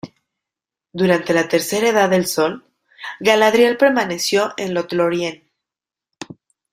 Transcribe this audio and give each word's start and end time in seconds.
Durante 0.93 1.31
la 1.31 1.47
Tercera 1.47 1.89
Edad 1.89 2.09
del 2.09 2.25
Sol, 2.25 2.65
Galadriel 3.19 3.77
permaneció 3.77 4.51
en 4.57 4.73
Lothlórien. 4.73 5.43